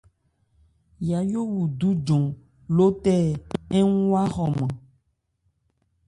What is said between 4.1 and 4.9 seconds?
wa hrɔman.